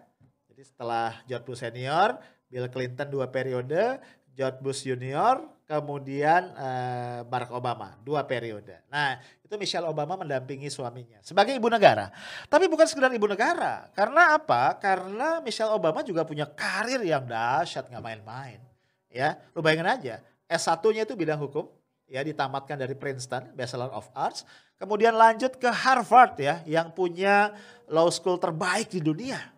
Jadi 0.52 0.68
setelah 0.68 1.16
George 1.24 1.48
Bush 1.48 1.64
Senior, 1.64 2.20
Bill 2.52 2.68
Clinton 2.68 3.08
dua 3.08 3.32
periode, 3.32 4.04
George 4.38 4.62
Bush 4.62 4.86
Junior, 4.86 5.42
kemudian 5.66 6.54
uh, 6.54 7.26
Barack 7.26 7.50
Obama, 7.50 7.98
dua 8.06 8.22
periode. 8.30 8.86
Nah, 8.86 9.18
itu 9.42 9.58
Michelle 9.58 9.90
Obama 9.90 10.14
mendampingi 10.14 10.70
suaminya 10.70 11.18
sebagai 11.26 11.58
ibu 11.58 11.66
negara. 11.66 12.14
Tapi 12.46 12.70
bukan 12.70 12.86
sekedar 12.86 13.10
ibu 13.10 13.26
negara. 13.26 13.90
Karena 13.98 14.38
apa? 14.38 14.78
Karena 14.78 15.42
Michelle 15.42 15.74
Obama 15.74 16.06
juga 16.06 16.22
punya 16.22 16.46
karir 16.46 17.02
yang 17.02 17.26
dahsyat, 17.26 17.90
nggak 17.90 18.04
main-main. 18.06 18.62
Ya, 19.10 19.42
lu 19.58 19.66
bayangin 19.66 19.90
aja, 19.90 20.16
S1-nya 20.46 21.10
itu 21.10 21.18
bidang 21.18 21.42
hukum, 21.42 21.74
ya 22.06 22.22
ditamatkan 22.22 22.78
dari 22.78 22.94
Princeton, 22.94 23.58
Bachelor 23.58 23.90
of 23.90 24.06
Arts. 24.14 24.46
Kemudian 24.78 25.18
lanjut 25.18 25.58
ke 25.58 25.74
Harvard 25.74 26.38
ya, 26.38 26.62
yang 26.70 26.94
punya 26.94 27.58
law 27.90 28.14
school 28.14 28.38
terbaik 28.38 28.94
di 28.94 29.02
dunia 29.02 29.57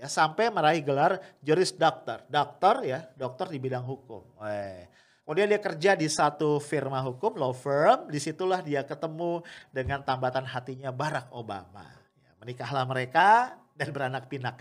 ya 0.00 0.08
sampai 0.08 0.48
meraih 0.48 0.80
gelar 0.80 1.20
juris 1.44 1.76
dokter, 1.76 2.24
dokter 2.32 2.88
ya, 2.88 3.00
dokter 3.12 3.52
di 3.52 3.60
bidang 3.60 3.84
hukum. 3.84 4.24
Eh. 4.48 4.88
Kemudian 5.20 5.46
dia 5.46 5.60
kerja 5.60 5.92
di 5.94 6.08
satu 6.10 6.58
firma 6.58 7.04
hukum, 7.04 7.36
law 7.38 7.54
firm. 7.54 8.08
Di 8.10 8.18
situlah 8.18 8.64
dia 8.64 8.82
ketemu 8.82 9.44
dengan 9.70 10.02
tambatan 10.02 10.42
hatinya 10.42 10.90
Barack 10.90 11.30
Obama. 11.30 11.86
Ya, 12.18 12.32
menikahlah 12.40 12.82
mereka 12.88 13.54
dan 13.78 13.94
beranak 13.94 14.26
pinak. 14.26 14.58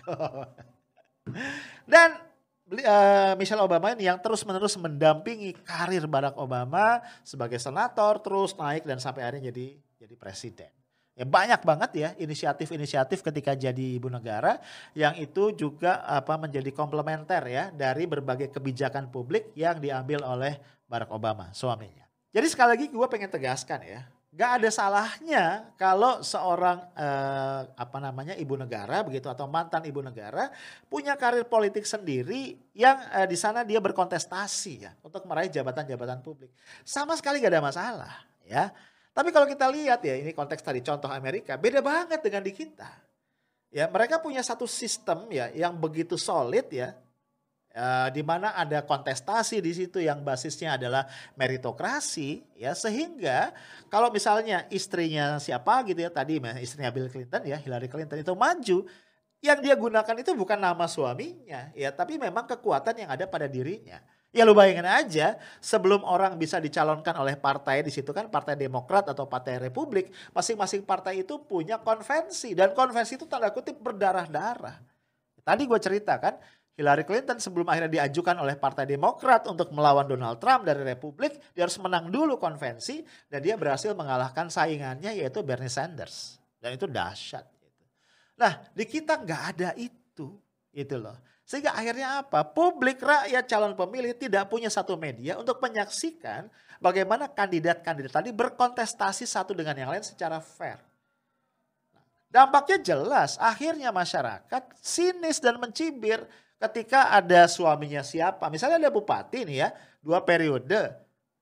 dan 1.89 2.22
uh, 2.69 3.34
Michelle 3.39 3.65
Obama 3.65 3.98
ini 3.98 4.05
yang 4.05 4.22
terus-menerus 4.22 4.77
mendampingi 4.77 5.58
karir 5.65 6.05
Barack 6.05 6.38
Obama 6.38 7.01
sebagai 7.25 7.58
senator, 7.58 8.22
terus 8.22 8.53
naik 8.53 8.86
dan 8.86 9.01
sampai 9.01 9.25
akhirnya 9.25 9.50
jadi 9.50 9.74
jadi 9.98 10.15
presiden. 10.19 10.72
Ya 11.19 11.27
banyak 11.27 11.59
banget 11.67 11.91
ya 11.99 12.09
inisiatif-inisiatif 12.15 13.19
ketika 13.19 13.51
jadi 13.51 13.99
ibu 13.99 14.07
negara 14.07 14.55
yang 14.95 15.19
itu 15.19 15.51
juga 15.51 15.99
apa 16.07 16.39
menjadi 16.39 16.71
komplementer 16.71 17.43
ya 17.43 17.75
dari 17.75 18.07
berbagai 18.07 18.47
kebijakan 18.55 19.11
publik 19.11 19.51
yang 19.51 19.83
diambil 19.83 20.23
oleh 20.23 20.55
Barack 20.88 21.11
Obama 21.11 21.51
suaminya. 21.51 22.07
Jadi 22.31 22.47
sekali 22.47 22.69
lagi 22.71 22.85
gue 22.88 23.07
pengen 23.11 23.27
tegaskan 23.27 23.83
ya, 23.83 24.07
gak 24.31 24.63
ada 24.63 24.69
salahnya 24.71 25.43
kalau 25.75 26.23
seorang 26.23 26.88
eh, 26.95 27.61
apa 27.67 27.97
namanya 27.99 28.39
ibu 28.39 28.55
negara 28.55 29.03
begitu 29.03 29.27
atau 29.27 29.43
mantan 29.43 29.83
ibu 29.83 29.99
negara 29.99 30.47
punya 30.88 31.19
karir 31.19 31.43
politik 31.43 31.83
sendiri 31.83 32.55
yang 32.71 32.95
eh, 33.11 33.27
di 33.27 33.35
sana 33.35 33.67
dia 33.67 33.83
berkontestasi 33.83 34.73
ya 34.88 34.95
untuk 35.03 35.27
meraih 35.27 35.51
jabatan-jabatan 35.51 36.23
publik. 36.23 36.55
Sama 36.88 37.19
sekali 37.19 37.43
gak 37.43 37.59
ada 37.59 37.65
masalah 37.65 38.13
ya. 38.47 38.71
Tapi 39.13 39.30
kalau 39.36 39.50
kita 39.50 39.68
lihat 39.68 40.00
ya, 40.06 40.16
ini 40.16 40.32
konteks 40.32 40.63
tadi 40.63 40.80
contoh 40.80 41.10
Amerika, 41.12 41.60
beda 41.60 41.84
banget 41.84 42.24
dengan 42.24 42.46
di 42.46 42.54
kita. 42.56 42.89
Ya, 43.70 43.86
mereka 43.89 44.18
punya 44.18 44.42
satu 44.42 44.66
sistem 44.66 45.30
ya 45.30 45.51
yang 45.54 45.78
begitu 45.78 46.18
solid 46.18 46.66
ya, 46.74 46.98
uh, 47.75 48.08
di 48.10 48.22
mana 48.25 48.56
ada 48.58 48.82
kontestasi 48.82 49.62
di 49.62 49.72
situ 49.75 50.01
yang 50.01 50.22
basisnya 50.25 50.80
adalah 50.80 51.06
meritokrasi 51.38 52.58
ya 52.58 52.74
sehingga 52.74 53.54
kalau 53.92 54.10
misalnya 54.10 54.66
istrinya 54.74 55.38
siapa 55.38 55.86
gitu 55.86 56.01
ya 56.01 56.10
tadi 56.10 56.42
istrinya 56.62 56.89
Bill 56.89 57.10
Clinton 57.12 57.46
ya 57.46 57.58
Hillary 57.60 57.89
Clinton 57.92 58.20
itu 58.22 58.34
maju 58.34 58.78
yang 59.39 59.60
dia 59.63 59.75
gunakan 59.80 60.16
itu 60.20 60.32
bukan 60.36 60.60
nama 60.60 60.86
suaminya 60.89 61.72
ya 61.72 61.94
tapi 61.94 62.20
memang 62.20 62.44
kekuatan 62.50 63.06
yang 63.06 63.10
ada 63.10 63.25
pada 63.30 63.48
dirinya 63.48 64.01
Ya 64.29 64.45
lu 64.45 64.53
bayangin 64.53 64.86
aja 64.86 65.41
sebelum 65.57 66.05
orang 66.05 66.38
bisa 66.38 66.62
dicalonkan 66.62 67.17
oleh 67.17 67.33
partai 67.33 67.81
di 67.81 67.89
situ 67.89 68.13
kan 68.13 68.29
partai 68.29 68.53
Demokrat 68.53 69.09
atau 69.09 69.25
partai 69.25 69.57
Republik, 69.57 70.13
masing-masing 70.38 70.86
partai 70.86 71.25
itu 71.25 71.41
punya 71.41 71.81
konvensi 71.81 72.53
dan 72.53 72.77
konvensi 72.77 73.17
itu 73.17 73.25
tanda 73.25 73.50
kutip 73.50 73.81
berdarah-darah. 73.81 74.77
Tadi 75.41 75.65
gue 75.65 75.79
cerita 75.81 76.21
kan 76.21 76.38
Hillary 76.79 77.03
Clinton 77.03 77.43
sebelum 77.43 77.67
akhirnya 77.67 77.91
diajukan 77.91 78.39
oleh 78.39 78.55
Partai 78.55 78.88
Demokrat 78.88 79.43
untuk 79.51 79.75
melawan 79.75 80.07
Donald 80.07 80.39
Trump 80.39 80.63
dari 80.63 80.79
Republik, 80.88 81.36
dia 81.51 81.67
harus 81.67 81.75
menang 81.75 82.07
dulu 82.07 82.39
konvensi 82.39 83.03
dan 83.27 83.43
dia 83.43 83.59
berhasil 83.59 83.91
mengalahkan 83.91 84.48
saingannya 84.48 85.12
yaitu 85.12 85.43
Bernie 85.43 85.67
Sanders. 85.67 86.39
Dan 86.55 86.79
itu 86.79 86.88
dahsyat. 86.88 87.43
Nah 88.39 88.63
di 88.71 88.88
kita 88.88 89.19
nggak 89.19 89.41
ada 89.57 89.69
itu, 89.75 90.39
itu 90.73 90.95
loh. 90.97 91.17
Sehingga 91.49 91.73
akhirnya 91.73 92.21
apa? 92.21 92.45
Publik 92.45 93.01
rakyat 93.01 93.49
calon 93.49 93.73
pemilih 93.73 94.13
tidak 94.13 94.53
punya 94.53 94.69
satu 94.69 94.93
media 94.93 95.33
untuk 95.41 95.57
menyaksikan 95.57 96.45
bagaimana 96.77 97.25
kandidat-kandidat 97.25 98.13
tadi 98.13 98.29
berkontestasi 98.29 99.25
satu 99.25 99.57
dengan 99.57 99.73
yang 99.73 99.89
lain 99.89 100.05
secara 100.05 100.38
fair. 100.38 100.77
Dampaknya 102.29 102.93
jelas, 102.93 103.41
akhirnya 103.41 103.89
masyarakat 103.89 104.77
sinis 104.77 105.41
dan 105.41 105.57
mencibir 105.57 106.21
ketika 106.61 107.09
ada 107.09 107.49
suaminya 107.49 108.05
siapa. 108.05 108.45
Misalnya 108.53 108.77
ada 108.85 108.93
bupati 108.93 109.41
nih 109.49 109.57
ya, 109.65 109.73
dua 110.05 110.21
periode. 110.21 110.93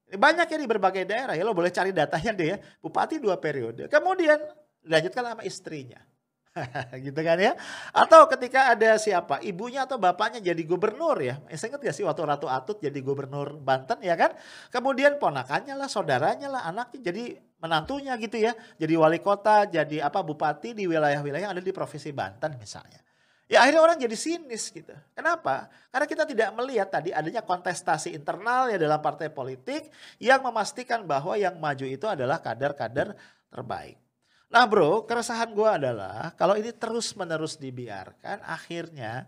Banyak 0.07 0.47
ya 0.47 0.55
di 0.55 0.67
berbagai 0.71 1.03
daerah 1.03 1.35
ya, 1.35 1.43
lo 1.43 1.51
boleh 1.51 1.67
cari 1.67 1.91
datanya 1.91 2.31
deh 2.31 2.47
ya. 2.55 2.57
Bupati 2.79 3.19
dua 3.19 3.35
periode. 3.35 3.91
Kemudian 3.91 4.39
dilanjutkan 4.79 5.35
sama 5.35 5.43
istrinya. 5.43 5.99
gitu 7.05 7.19
kan 7.21 7.37
ya. 7.37 7.53
Atau 7.93 8.25
ketika 8.31 8.73
ada 8.73 8.97
siapa, 8.97 9.39
ibunya 9.43 9.85
atau 9.85 9.97
bapaknya 10.01 10.41
jadi 10.41 10.61
gubernur 10.65 11.17
ya. 11.21 11.39
Eh, 11.49 11.57
saya 11.57 11.75
ingat 11.75 11.81
gak 11.85 11.95
sih 11.95 12.05
waktu 12.05 12.21
Ratu 12.25 12.47
Atut 12.49 12.77
jadi 12.81 12.99
gubernur 13.01 13.57
Banten 13.57 14.01
ya 14.01 14.17
kan. 14.17 14.33
Kemudian 14.73 15.21
ponakannya 15.21 15.73
lah, 15.77 15.89
saudaranya 15.89 16.47
lah, 16.51 16.61
anaknya 16.67 17.13
jadi 17.13 17.37
menantunya 17.61 18.13
gitu 18.21 18.37
ya. 18.37 18.53
Jadi 18.77 18.93
wali 18.97 19.19
kota, 19.21 19.65
jadi 19.65 20.05
apa 20.05 20.21
bupati 20.21 20.77
di 20.77 20.85
wilayah-wilayah 20.85 21.49
yang 21.49 21.53
ada 21.57 21.63
di 21.63 21.73
provinsi 21.73 22.09
Banten 22.13 22.57
misalnya. 22.57 23.01
Ya 23.47 23.63
akhirnya 23.63 23.79
orang 23.79 23.95
jadi 23.95 24.11
sinis 24.11 24.75
gitu. 24.75 24.91
Kenapa? 25.15 25.71
Karena 25.87 26.03
kita 26.03 26.27
tidak 26.27 26.51
melihat 26.51 26.91
tadi 26.91 27.15
adanya 27.15 27.39
kontestasi 27.47 28.11
internal 28.11 28.67
ya 28.67 28.75
dalam 28.75 28.99
partai 28.99 29.31
politik 29.31 29.87
yang 30.19 30.43
memastikan 30.43 31.07
bahwa 31.07 31.39
yang 31.39 31.55
maju 31.55 31.87
itu 31.87 32.03
adalah 32.03 32.43
kader-kader 32.43 33.15
terbaik. 33.47 34.06
Nah 34.47 34.63
bro, 34.63 35.03
keresahan 35.03 35.51
gue 35.51 35.69
adalah 35.69 36.31
kalau 36.39 36.55
ini 36.55 36.71
terus 36.71 37.11
menerus 37.19 37.59
dibiarkan 37.59 38.39
akhirnya 38.47 39.27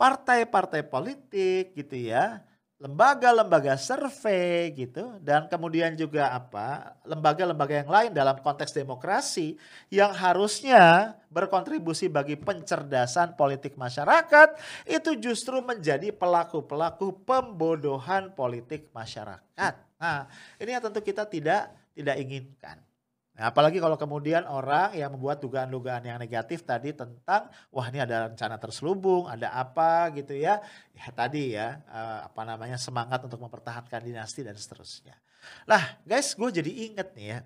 partai-partai 0.00 0.88
politik 0.88 1.76
gitu 1.76 1.96
ya, 2.08 2.40
lembaga-lembaga 2.80 3.76
survei 3.76 4.72
gitu 4.74 5.20
dan 5.22 5.46
kemudian 5.52 5.94
juga 5.94 6.32
apa 6.32 6.96
lembaga-lembaga 7.06 7.80
yang 7.80 7.90
lain 7.92 8.10
dalam 8.10 8.36
konteks 8.40 8.74
demokrasi 8.74 9.54
yang 9.88 10.10
harusnya 10.10 11.14
berkontribusi 11.30 12.10
bagi 12.12 12.34
pencerdasan 12.34 13.36
politik 13.38 13.78
masyarakat 13.78 14.58
itu 14.90 15.10
justru 15.16 15.60
menjadi 15.60 16.08
pelaku-pelaku 16.12 17.24
pembodohan 17.24 18.32
politik 18.32 18.90
masyarakat. 18.90 19.74
Nah, 20.00 20.28
ini 20.60 20.70
yang 20.72 20.82
tentu 20.82 21.00
kita 21.00 21.24
tidak 21.24 21.72
tidak 21.94 22.16
inginkan. 22.20 22.93
Nah, 23.34 23.50
apalagi 23.50 23.82
kalau 23.82 23.98
kemudian 23.98 24.46
orang 24.46 24.94
yang 24.94 25.10
membuat 25.10 25.42
dugaan-dugaan 25.42 26.06
yang 26.06 26.22
negatif 26.22 26.62
tadi 26.62 26.94
tentang 26.94 27.50
wah 27.74 27.86
ini 27.90 27.98
ada 27.98 28.30
rencana 28.30 28.62
terselubung, 28.62 29.26
ada 29.26 29.50
apa 29.50 30.14
gitu 30.14 30.38
ya. 30.38 30.62
Ya 30.94 31.06
tadi 31.10 31.58
ya 31.58 31.82
uh, 31.90 32.30
apa 32.30 32.46
namanya 32.46 32.78
semangat 32.78 33.26
untuk 33.26 33.42
mempertahankan 33.42 34.06
dinasti 34.06 34.46
dan 34.46 34.54
seterusnya. 34.54 35.18
Lah 35.66 35.98
guys, 36.06 36.30
gue 36.38 36.62
jadi 36.62 36.70
inget 36.70 37.10
nih 37.18 37.26
ya. 37.34 37.38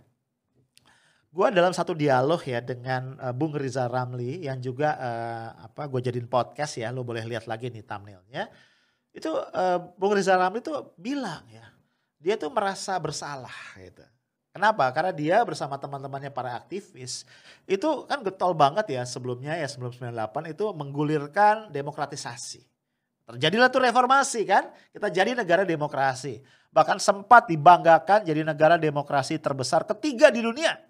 Gue 1.32 1.48
dalam 1.56 1.72
satu 1.72 1.96
dialog 1.96 2.44
ya 2.44 2.60
dengan 2.60 3.16
uh, 3.16 3.32
Bung 3.32 3.56
Riza 3.56 3.88
Ramli 3.88 4.44
yang 4.44 4.60
juga 4.60 4.92
uh, 4.92 5.72
apa 5.72 5.88
gue 5.88 6.04
jadiin 6.04 6.28
podcast 6.28 6.76
ya, 6.76 6.92
lo 6.92 7.00
boleh 7.00 7.24
lihat 7.24 7.48
lagi 7.48 7.72
nih 7.72 7.80
thumbnailnya. 7.88 8.44
Itu 9.08 9.32
Bung 9.96 10.12
Riza 10.12 10.36
Ramli 10.36 10.60
tuh 10.60 10.92
bilang 11.00 11.48
ya, 11.48 11.64
dia 12.20 12.36
tuh 12.36 12.52
merasa 12.52 12.92
bersalah 13.00 13.56
gitu 13.80 14.04
Kenapa? 14.48 14.90
Karena 14.90 15.12
dia 15.12 15.36
bersama 15.44 15.76
teman-temannya 15.76 16.32
para 16.32 16.56
aktivis 16.56 17.28
itu 17.68 17.88
kan 18.08 18.24
getol 18.24 18.56
banget 18.56 18.88
ya 18.90 19.02
sebelumnya 19.04 19.54
ya 19.54 19.68
sebelum 19.68 19.92
98 19.92 20.52
itu 20.56 20.64
menggulirkan 20.72 21.68
demokratisasi. 21.68 22.64
Terjadilah 23.28 23.68
tuh 23.68 23.84
reformasi 23.84 24.48
kan, 24.48 24.72
kita 24.88 25.12
jadi 25.12 25.36
negara 25.36 25.60
demokrasi. 25.68 26.40
Bahkan 26.72 26.96
sempat 26.96 27.44
dibanggakan 27.44 28.24
jadi 28.24 28.40
negara 28.40 28.80
demokrasi 28.80 29.36
terbesar 29.36 29.84
ketiga 29.84 30.32
di 30.32 30.40
dunia. 30.40 30.80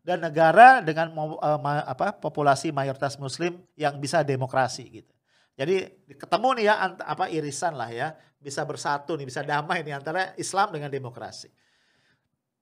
Dan 0.00 0.22
negara 0.22 0.80
dengan 0.80 1.12
uh, 1.12 1.60
apa 1.84 2.14
populasi 2.14 2.70
mayoritas 2.70 3.18
muslim 3.18 3.58
yang 3.74 3.98
bisa 3.98 4.22
demokrasi 4.22 5.02
gitu. 5.02 5.12
Jadi 5.58 6.06
ketemu 6.16 6.62
nih 6.62 6.64
ya 6.72 6.74
apa 7.04 7.28
irisan 7.28 7.74
lah 7.74 7.90
ya, 7.90 8.14
bisa 8.38 8.62
bersatu 8.64 9.18
nih, 9.18 9.26
bisa 9.26 9.42
damai 9.44 9.82
nih 9.82 9.98
antara 9.98 10.32
Islam 10.38 10.70
dengan 10.72 10.88
demokrasi. 10.88 11.50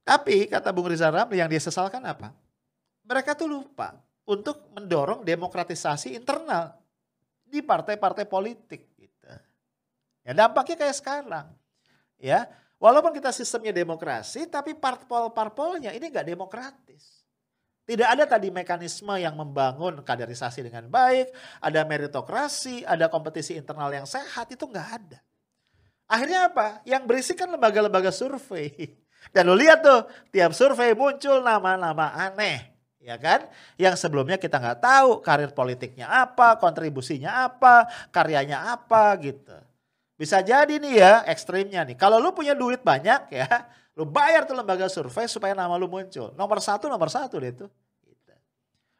Tapi 0.08 0.48
kata 0.48 0.72
Bung 0.72 0.88
Rizal 0.88 1.12
Ramli 1.12 1.36
yang 1.36 1.52
dia 1.52 1.60
sesalkan 1.60 2.00
apa? 2.08 2.32
Mereka 3.04 3.36
tuh 3.36 3.44
lupa 3.44 3.92
untuk 4.24 4.72
mendorong 4.72 5.20
demokratisasi 5.20 6.16
internal 6.16 6.72
di 7.44 7.60
partai-partai 7.60 8.24
politik 8.24 8.88
gitu. 8.96 9.28
Ya 10.24 10.32
dampaknya 10.32 10.80
kayak 10.80 10.96
sekarang. 10.96 11.52
Ya, 12.16 12.48
walaupun 12.80 13.12
kita 13.12 13.36
sistemnya 13.36 13.68
demokrasi 13.68 14.48
tapi 14.48 14.72
parpol-parpolnya 14.72 15.92
ini 15.92 16.08
enggak 16.08 16.24
demokratis. 16.24 17.20
Tidak 17.84 18.04
ada 18.04 18.24
tadi 18.24 18.48
mekanisme 18.48 19.12
yang 19.16 19.36
membangun 19.36 20.00
kaderisasi 20.04 20.64
dengan 20.64 20.88
baik, 20.88 21.32
ada 21.60 21.84
meritokrasi, 21.84 22.84
ada 22.84 23.08
kompetisi 23.12 23.56
internal 23.56 23.92
yang 23.92 24.04
sehat, 24.08 24.48
itu 24.52 24.64
enggak 24.64 24.88
ada. 25.04 25.18
Akhirnya 26.08 26.48
apa? 26.48 26.80
Yang 26.88 27.02
berisik 27.04 27.36
kan 27.40 27.48
lembaga-lembaga 27.52 28.08
survei. 28.08 28.92
Dan 29.34 29.48
lu 29.48 29.54
lihat 29.56 29.84
tuh, 29.84 30.08
tiap 30.32 30.52
survei 30.56 30.92
muncul 30.96 31.40
nama-nama 31.44 32.12
aneh. 32.14 32.78
Ya 32.98 33.16
kan? 33.16 33.48
Yang 33.80 34.04
sebelumnya 34.04 34.36
kita 34.36 34.60
nggak 34.60 34.84
tahu 34.84 35.24
karir 35.24 35.54
politiknya 35.56 36.04
apa, 36.04 36.60
kontribusinya 36.60 37.48
apa, 37.48 37.88
karyanya 38.12 38.74
apa 38.76 39.16
gitu. 39.24 39.56
Bisa 40.18 40.42
jadi 40.42 40.76
nih 40.82 40.94
ya 40.98 41.12
ekstrimnya 41.30 41.86
nih. 41.88 41.96
Kalau 41.96 42.18
lu 42.18 42.34
punya 42.34 42.52
duit 42.52 42.82
banyak 42.82 43.32
ya, 43.32 43.48
lu 43.96 44.04
bayar 44.04 44.44
tuh 44.44 44.58
lembaga 44.58 44.90
survei 44.90 45.24
supaya 45.30 45.56
nama 45.56 45.78
lu 45.80 45.88
muncul. 45.88 46.36
Nomor 46.36 46.58
satu, 46.60 46.90
nomor 46.90 47.08
satu 47.08 47.40
deh 47.40 47.54
tuh. 47.54 47.70
Gitu. 48.04 48.34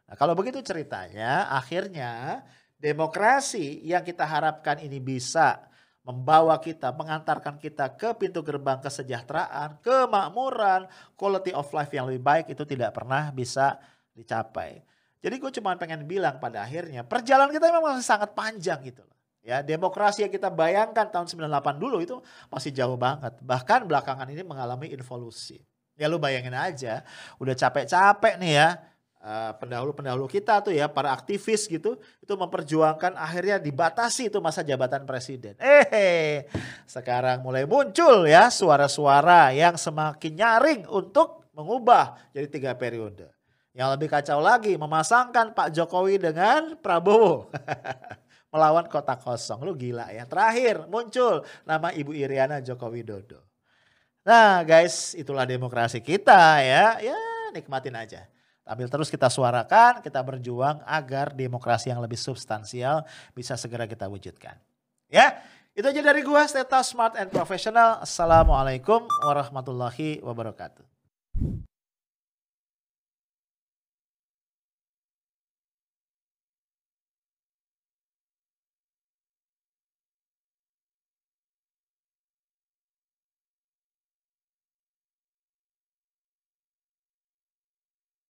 Nah 0.09 0.15
kalau 0.17 0.33
begitu 0.33 0.57
ceritanya 0.65 1.51
akhirnya 1.53 2.41
demokrasi 2.79 3.83
yang 3.83 4.01
kita 4.01 4.23
harapkan 4.23 4.79
ini 4.81 4.97
bisa 4.97 5.68
membawa 6.09 6.57
kita, 6.57 6.89
mengantarkan 6.89 7.61
kita 7.61 7.93
ke 7.93 8.17
pintu 8.17 8.41
gerbang 8.41 8.81
kesejahteraan, 8.81 9.77
kemakmuran, 9.85 10.89
quality 11.13 11.53
of 11.53 11.69
life 11.69 11.93
yang 11.93 12.09
lebih 12.09 12.25
baik 12.25 12.45
itu 12.49 12.65
tidak 12.65 12.97
pernah 12.97 13.29
bisa 13.29 13.77
dicapai. 14.17 14.81
Jadi 15.21 15.35
gue 15.37 15.51
cuma 15.61 15.77
pengen 15.77 16.09
bilang 16.09 16.41
pada 16.41 16.65
akhirnya 16.65 17.05
perjalanan 17.05 17.53
kita 17.53 17.69
memang 17.69 17.93
masih 17.93 18.09
sangat 18.09 18.33
panjang 18.33 18.81
gitu 18.81 19.05
loh. 19.05 19.13
Ya, 19.45 19.61
demokrasi 19.61 20.25
yang 20.25 20.33
kita 20.33 20.49
bayangkan 20.49 21.07
tahun 21.13 21.29
98 21.29 21.77
dulu 21.77 22.01
itu 22.01 22.17
masih 22.49 22.73
jauh 22.73 22.97
banget. 22.97 23.37
Bahkan 23.45 23.85
belakangan 23.85 24.27
ini 24.33 24.41
mengalami 24.41 24.89
involusi. 24.89 25.61
Ya 25.93 26.09
lu 26.09 26.17
bayangin 26.17 26.55
aja, 26.55 27.05
udah 27.37 27.53
capek-capek 27.53 28.39
nih 28.39 28.51
ya 28.55 28.67
Eh, 29.19 29.53
pendahulu-pendahulu 29.59 30.31
kita 30.31 30.63
tuh 30.63 30.71
ya 30.71 30.87
para 30.87 31.11
aktivis 31.11 31.67
gitu 31.67 31.99
itu 32.23 32.33
memperjuangkan 32.39 33.19
akhirnya 33.19 33.59
dibatasi 33.59 34.31
itu 34.31 34.39
masa 34.39 34.63
jabatan 34.63 35.03
presiden. 35.03 35.59
Eh 35.59 36.47
sekarang 36.87 37.43
mulai 37.43 37.67
muncul 37.67 38.23
ya 38.23 38.47
suara-suara 38.47 39.51
yang 39.51 39.75
semakin 39.75 40.39
nyaring 40.39 40.81
untuk 40.87 41.51
mengubah 41.51 42.15
jadi 42.31 42.47
tiga 42.47 42.71
periode. 42.79 43.27
Yang 43.75 43.89
lebih 43.99 44.07
kacau 44.07 44.39
lagi 44.39 44.79
memasangkan 44.79 45.51
Pak 45.51 45.75
Jokowi 45.75 46.15
dengan 46.15 46.79
Prabowo. 46.79 47.51
melawan 48.55 48.87
kota 48.87 49.19
kosong. 49.19 49.67
Lu 49.67 49.75
gila 49.75 50.15
ya. 50.15 50.23
Terakhir 50.31 50.87
muncul 50.87 51.43
nama 51.67 51.91
Ibu 51.91 52.15
Iriana 52.15 52.63
Joko 52.63 52.87
Widodo. 52.87 53.43
Nah 54.23 54.63
guys 54.63 55.11
itulah 55.11 55.43
demokrasi 55.43 55.99
kita 55.99 56.63
ya. 56.63 57.03
Ya 57.03 57.19
nikmatin 57.51 57.99
aja. 57.99 58.23
Ambil 58.69 58.85
terus 58.85 59.09
kita 59.09 59.25
suarakan, 59.33 60.05
kita 60.05 60.21
berjuang 60.21 60.85
agar 60.85 61.33
demokrasi 61.33 61.89
yang 61.89 61.97
lebih 62.05 62.21
substansial 62.21 63.01
bisa 63.33 63.57
segera 63.57 63.89
kita 63.89 64.05
wujudkan. 64.05 64.61
Ya, 65.09 65.41
itu 65.73 65.89
aja 65.89 66.05
dari 66.05 66.21
gua, 66.21 66.45
Steta 66.45 66.85
Smart 66.85 67.17
and 67.17 67.33
Professional. 67.33 67.97
Assalamualaikum 68.05 69.09
warahmatullahi 69.25 70.21
wabarakatuh. 70.21 70.85